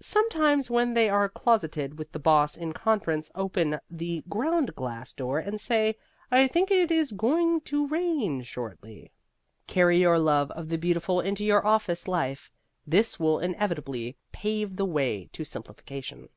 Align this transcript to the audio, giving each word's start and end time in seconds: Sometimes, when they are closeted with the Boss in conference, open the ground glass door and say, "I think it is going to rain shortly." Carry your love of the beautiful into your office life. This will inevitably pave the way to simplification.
Sometimes, 0.00 0.70
when 0.70 0.94
they 0.94 1.10
are 1.10 1.28
closeted 1.28 1.98
with 1.98 2.12
the 2.12 2.18
Boss 2.18 2.56
in 2.56 2.72
conference, 2.72 3.30
open 3.34 3.78
the 3.90 4.24
ground 4.26 4.74
glass 4.74 5.12
door 5.12 5.38
and 5.38 5.60
say, 5.60 5.96
"I 6.30 6.46
think 6.46 6.70
it 6.70 6.90
is 6.90 7.12
going 7.12 7.60
to 7.66 7.86
rain 7.88 8.42
shortly." 8.42 9.12
Carry 9.66 10.00
your 10.00 10.18
love 10.18 10.50
of 10.52 10.70
the 10.70 10.78
beautiful 10.78 11.20
into 11.20 11.44
your 11.44 11.66
office 11.66 12.08
life. 12.08 12.50
This 12.86 13.20
will 13.20 13.38
inevitably 13.38 14.16
pave 14.32 14.76
the 14.76 14.86
way 14.86 15.28
to 15.34 15.44
simplification. 15.44 16.30